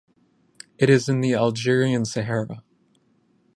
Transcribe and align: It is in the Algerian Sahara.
It 0.79 0.89
is 0.89 1.07
in 1.09 1.21
the 1.21 1.35
Algerian 1.35 2.05
Sahara. 2.05 2.63